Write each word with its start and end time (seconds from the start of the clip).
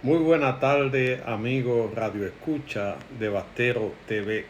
Muy 0.00 0.18
buena 0.18 0.60
tarde, 0.60 1.24
amigo 1.26 1.92
Radio 1.92 2.24
Escucha 2.24 2.94
de 3.18 3.28
Batero 3.28 3.94
TV. 4.06 4.46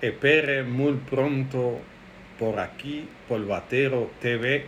Espere 0.00 0.64
muy 0.64 0.94
pronto 0.94 1.78
por 2.36 2.58
aquí, 2.58 3.06
por 3.28 3.46
Batero 3.46 4.10
TV, 4.20 4.64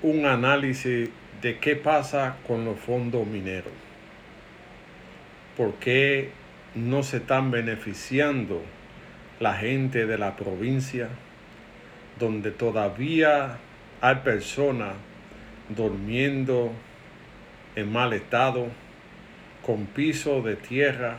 un 0.00 0.24
análisis 0.24 1.10
de 1.42 1.58
qué 1.58 1.76
pasa 1.76 2.36
con 2.46 2.64
los 2.64 2.80
fondos 2.80 3.26
mineros. 3.26 3.74
¿Por 5.54 5.74
qué 5.74 6.30
no 6.74 7.02
se 7.02 7.18
están 7.18 7.50
beneficiando 7.50 8.62
la 9.38 9.52
gente 9.52 10.06
de 10.06 10.16
la 10.16 10.34
provincia, 10.34 11.10
donde 12.18 12.52
todavía 12.52 13.58
hay 14.00 14.14
personas 14.24 14.94
durmiendo 15.68 16.72
en 17.78 17.92
mal 17.92 18.12
estado, 18.12 18.66
con 19.64 19.86
piso 19.86 20.42
de 20.42 20.56
tierra, 20.56 21.18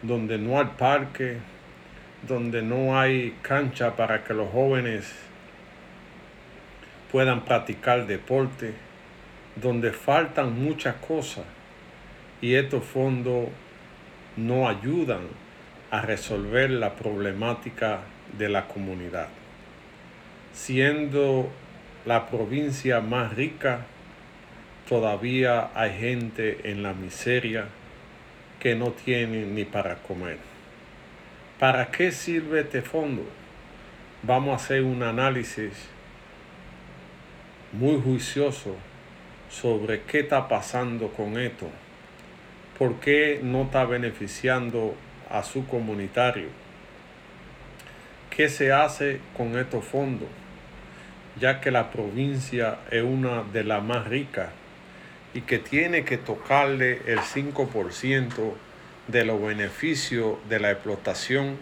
donde 0.00 0.38
no 0.38 0.60
hay 0.60 0.66
parque, 0.78 1.38
donde 2.28 2.62
no 2.62 2.96
hay 2.96 3.36
cancha 3.42 3.96
para 3.96 4.22
que 4.22 4.34
los 4.34 4.52
jóvenes 4.52 5.12
puedan 7.10 7.44
practicar 7.44 8.06
deporte, 8.06 8.74
donde 9.56 9.90
faltan 9.92 10.62
muchas 10.62 10.94
cosas 10.96 11.44
y 12.40 12.54
estos 12.54 12.84
fondos 12.84 13.48
no 14.36 14.68
ayudan 14.68 15.22
a 15.90 16.02
resolver 16.02 16.70
la 16.70 16.94
problemática 16.94 17.98
de 18.38 18.48
la 18.48 18.68
comunidad. 18.68 19.26
Siendo 20.52 21.50
la 22.06 22.30
provincia 22.30 23.00
más 23.00 23.34
rica 23.34 23.86
todavía 24.88 25.70
hay 25.74 25.98
gente 25.98 26.70
en 26.70 26.82
la 26.82 26.92
miseria 26.92 27.66
que 28.60 28.74
no 28.74 28.92
tiene 28.92 29.44
ni 29.46 29.64
para 29.64 29.96
comer. 29.96 30.38
¿Para 31.58 31.90
qué 31.90 32.12
sirve 32.12 32.60
este 32.60 32.82
fondo? 32.82 33.24
Vamos 34.22 34.52
a 34.52 34.64
hacer 34.64 34.82
un 34.82 35.02
análisis 35.02 35.72
muy 37.72 38.00
juicioso 38.00 38.76
sobre 39.50 40.02
qué 40.02 40.20
está 40.20 40.48
pasando 40.48 41.08
con 41.08 41.38
esto, 41.38 41.68
por 42.78 43.00
qué 43.00 43.40
no 43.42 43.62
está 43.62 43.84
beneficiando 43.84 44.94
a 45.28 45.42
su 45.42 45.66
comunitario, 45.66 46.48
qué 48.30 48.48
se 48.48 48.72
hace 48.72 49.20
con 49.36 49.58
estos 49.58 49.84
fondos, 49.84 50.28
ya 51.40 51.60
que 51.60 51.70
la 51.70 51.90
provincia 51.90 52.78
es 52.90 53.02
una 53.02 53.42
de 53.42 53.64
las 53.64 53.82
más 53.82 54.06
ricas 54.06 54.50
y 55.34 55.42
que 55.42 55.58
tiene 55.58 56.04
que 56.04 56.18
tocarle 56.18 57.02
el 57.06 57.20
5% 57.20 58.54
de 59.08 59.24
los 59.24 59.40
beneficios 59.42 60.36
de 60.48 60.60
la 60.60 60.70
explotación 60.70 61.56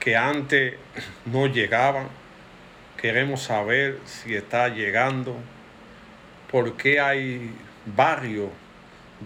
que 0.00 0.16
antes 0.16 0.74
no 1.26 1.46
llegaban. 1.46 2.08
Queremos 3.00 3.42
saber 3.42 3.98
si 4.04 4.34
está 4.34 4.68
llegando, 4.68 5.36
por 6.50 6.76
qué 6.76 7.00
hay 7.00 7.52
barrios 7.84 8.50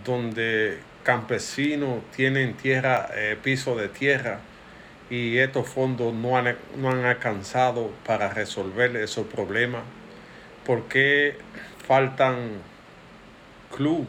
donde 0.05 0.79
campesinos 1.03 2.03
tienen 2.15 2.55
tierra, 2.55 3.09
eh, 3.15 3.37
piso 3.43 3.77
de 3.77 3.89
tierra 3.89 4.41
y 5.11 5.39
estos 5.39 5.69
fondos 5.69 6.15
no 6.15 6.37
han, 6.37 6.57
no 6.77 6.91
han 6.91 7.05
alcanzado 7.05 7.91
para 8.07 8.31
resolver 8.31 8.97
esos 8.97 9.27
problemas, 9.27 9.83
por 10.65 10.85
qué 10.85 11.37
faltan 11.87 12.63
club? 13.73 14.07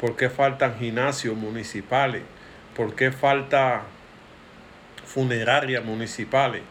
¿Por 0.00 0.16
qué 0.16 0.28
faltan 0.28 0.76
gimnasios 0.78 1.36
municipales? 1.36 2.22
¿Por 2.74 2.94
qué 2.94 3.12
falta 3.12 3.84
funerarias 5.06 5.84
municipales? 5.84 6.62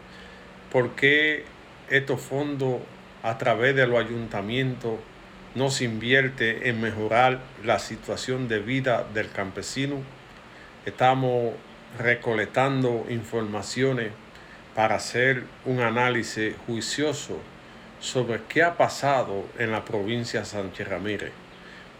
¿Por 0.71 0.91
qué 0.91 1.45
estos 1.89 2.21
fondos 2.21 2.81
a 3.23 3.37
través 3.37 3.75
de 3.75 3.87
los 3.87 4.03
ayuntamientos 4.03 4.99
no 5.55 5.69
se 5.71 5.85
invierte 5.85 6.69
en 6.69 6.81
mejorar 6.81 7.39
la 7.63 7.79
situación 7.79 8.47
de 8.47 8.59
vida 8.59 9.05
del 9.13 9.31
campesino? 9.31 10.01
Estamos 10.85 11.53
recolectando 11.97 13.05
informaciones 13.09 14.11
para 14.75 14.95
hacer 14.95 15.45
un 15.63 15.79
análisis 15.79 16.53
juicioso 16.67 17.39
sobre 18.01 18.41
qué 18.49 18.61
ha 18.61 18.75
pasado 18.75 19.45
en 19.57 19.71
la 19.71 19.85
provincia 19.85 20.41
de 20.41 20.45
Sánchez 20.45 20.87
Ramírez 20.87 21.44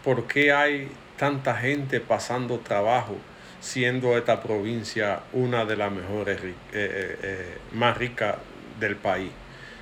por 0.06 0.28
qué 0.28 0.52
hay 0.52 0.88
tanta 1.18 1.56
gente 1.56 1.98
pasando 1.98 2.60
trabajo 2.60 3.16
siendo 3.58 4.16
esta 4.16 4.40
provincia 4.40 5.22
una 5.32 5.64
de 5.64 5.74
las 5.74 5.90
mejores, 5.90 6.40
eh, 6.44 6.52
eh, 6.72 7.18
eh, 7.22 7.58
más 7.72 7.98
ricas 7.98 8.36
del 8.78 8.94
país. 8.94 9.32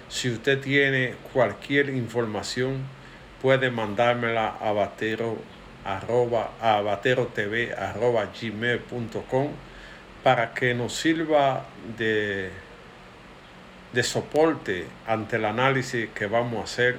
Si 0.09 0.31
usted 0.31 0.63
tiene 0.63 1.17
cualquier 1.35 1.91
información, 1.91 2.79
puede 3.43 3.71
mandármela 3.71 4.57
a 4.63 4.73
batero 4.73 5.37
arroba, 5.85 6.53
arroba 6.59 7.03
gmail.com 8.41 9.49
para 10.23 10.55
que 10.55 10.73
nos 10.73 10.95
sirva 10.95 11.67
de, 11.99 12.49
de 13.93 14.03
soporte 14.03 14.87
ante 15.07 15.37
el 15.37 15.45
análisis 15.45 16.09
que 16.15 16.25
vamos 16.25 16.61
a 16.61 16.65
hacer, 16.65 16.97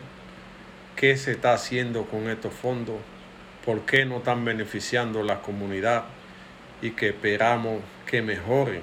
qué 0.95 1.17
se 1.17 1.31
está 1.31 1.53
haciendo 1.53 2.03
con 2.03 2.29
estos 2.29 2.53
fondos 2.53 2.97
por 3.65 3.81
qué 3.81 4.05
no 4.05 4.17
están 4.17 4.45
beneficiando 4.45 5.23
la 5.23 5.41
comunidad 5.41 6.05
y 6.81 6.91
que 6.91 7.09
esperamos 7.09 7.81
que 8.05 8.21
mejoren 8.21 8.81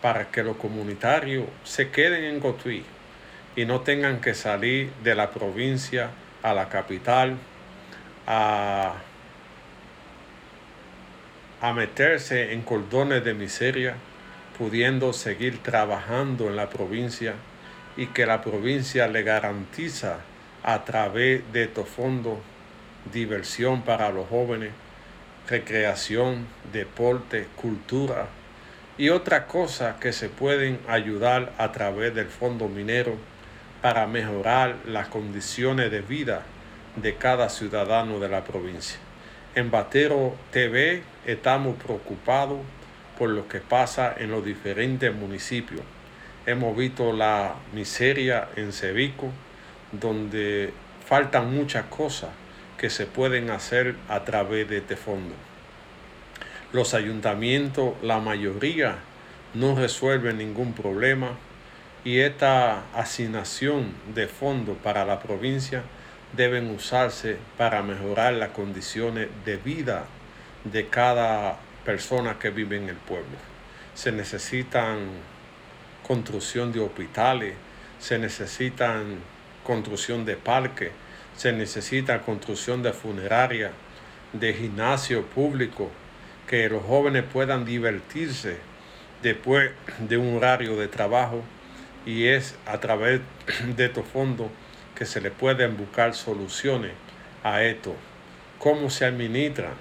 para 0.00 0.30
que 0.30 0.42
los 0.42 0.56
comunitarios 0.56 1.44
se 1.64 1.90
queden 1.90 2.24
en 2.24 2.40
Cotuí 2.40 2.84
y 3.56 3.64
no 3.64 3.80
tengan 3.80 4.20
que 4.20 4.34
salir 4.34 4.92
de 5.02 5.14
la 5.16 5.30
provincia 5.30 6.10
a 6.42 6.54
la 6.54 6.68
capital 6.68 7.36
a, 8.26 8.94
a 11.60 11.72
meterse 11.72 12.52
en 12.52 12.62
cordones 12.62 13.24
de 13.24 13.34
miseria, 13.34 13.96
pudiendo 14.56 15.12
seguir 15.12 15.60
trabajando 15.62 16.46
en 16.46 16.54
la 16.54 16.70
provincia 16.70 17.34
y 17.96 18.06
que 18.06 18.26
la 18.26 18.42
provincia 18.42 19.08
le 19.08 19.24
garantiza 19.24 20.18
a 20.62 20.84
través 20.84 21.42
de 21.52 21.64
estos 21.64 21.88
fondos 21.88 22.38
diversión 23.12 23.82
para 23.82 24.10
los 24.10 24.28
jóvenes, 24.28 24.72
recreación, 25.48 26.46
deporte, 26.72 27.46
cultura 27.56 28.26
y 28.98 29.08
otras 29.10 29.44
cosas 29.44 29.96
que 29.96 30.12
se 30.12 30.28
pueden 30.28 30.78
ayudar 30.88 31.52
a 31.58 31.72
través 31.72 32.14
del 32.14 32.26
fondo 32.26 32.68
minero 32.68 33.16
para 33.80 34.06
mejorar 34.06 34.76
las 34.86 35.08
condiciones 35.08 35.90
de 35.90 36.00
vida 36.00 36.42
de 36.96 37.14
cada 37.14 37.48
ciudadano 37.48 38.18
de 38.18 38.28
la 38.28 38.44
provincia. 38.44 38.98
En 39.54 39.70
Batero 39.70 40.34
TV 40.50 41.02
estamos 41.26 41.76
preocupados 41.82 42.58
por 43.18 43.30
lo 43.30 43.48
que 43.48 43.60
pasa 43.60 44.14
en 44.16 44.30
los 44.30 44.44
diferentes 44.44 45.14
municipios. 45.14 45.80
Hemos 46.46 46.76
visto 46.76 47.12
la 47.12 47.54
miseria 47.72 48.48
en 48.56 48.72
Cevico, 48.72 49.30
donde 49.92 50.72
faltan 51.06 51.54
muchas 51.54 51.84
cosas 51.86 52.30
que 52.78 52.90
se 52.90 53.06
pueden 53.06 53.50
hacer 53.50 53.96
a 54.08 54.24
través 54.24 54.68
de 54.68 54.78
este 54.78 54.96
fondo. 54.96 55.34
Los 56.72 56.94
ayuntamientos, 56.94 57.94
la 58.02 58.20
mayoría, 58.20 58.98
no 59.54 59.74
resuelven 59.74 60.38
ningún 60.38 60.72
problema 60.72 61.30
y 62.04 62.20
esta 62.20 62.84
asignación 62.94 63.92
de 64.14 64.28
fondos 64.28 64.76
para 64.82 65.04
la 65.04 65.20
provincia 65.20 65.82
deben 66.36 66.70
usarse 66.70 67.36
para 67.56 67.82
mejorar 67.82 68.34
las 68.34 68.50
condiciones 68.50 69.28
de 69.44 69.56
vida 69.56 70.04
de 70.64 70.88
cada 70.88 71.58
persona 71.84 72.38
que 72.38 72.50
vive 72.50 72.76
en 72.76 72.88
el 72.88 72.96
pueblo. 72.96 73.36
Se 73.94 74.12
necesitan 74.12 74.98
construcción 76.06 76.72
de 76.72 76.80
hospitales, 76.80 77.54
se 77.98 78.18
necesitan 78.18 79.18
construcción 79.64 80.24
de 80.24 80.36
parques, 80.36 80.90
se 81.38 81.52
necesita 81.52 82.22
construcción 82.22 82.82
de 82.82 82.92
funeraria, 82.92 83.70
de 84.32 84.52
gimnasio 84.52 85.24
público, 85.24 85.88
que 86.48 86.68
los 86.68 86.82
jóvenes 86.82 87.22
puedan 87.32 87.64
divertirse 87.64 88.56
después 89.22 89.70
de 90.00 90.16
un 90.16 90.36
horario 90.36 90.76
de 90.76 90.88
trabajo 90.88 91.44
y 92.04 92.26
es 92.26 92.56
a 92.66 92.80
través 92.80 93.20
de 93.76 93.84
estos 93.84 94.04
fondos 94.06 94.48
que 94.96 95.06
se 95.06 95.20
le 95.20 95.30
pueden 95.30 95.76
buscar 95.76 96.12
soluciones 96.16 96.90
a 97.44 97.62
esto. 97.62 97.94
¿Cómo 98.58 98.90
se 98.90 99.04
administra? 99.04 99.74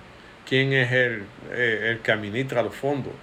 ¿Quién 0.48 0.74
es 0.74 0.92
el, 0.92 1.24
eh, 1.54 1.90
el 1.90 2.00
que 2.02 2.12
administra 2.12 2.62
los 2.62 2.76
fondos? 2.76 3.14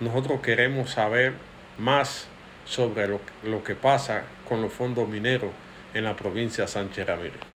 Nosotros 0.00 0.40
queremos 0.40 0.90
saber 0.90 1.34
más 1.78 2.26
sobre 2.64 3.06
lo, 3.06 3.20
lo 3.44 3.62
que 3.62 3.76
pasa 3.76 4.24
con 4.48 4.60
los 4.62 4.72
fondos 4.72 5.08
mineros 5.08 5.52
en 5.94 6.02
la 6.02 6.16
provincia 6.16 6.64
de 6.64 6.68
Sánchez 6.68 7.06
Ramírez. 7.06 7.40